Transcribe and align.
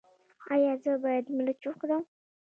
ایا 0.53 0.73
زه 0.83 0.93
باید 1.03 1.25
مرچ 1.37 1.61
وخورم؟ 1.67 2.03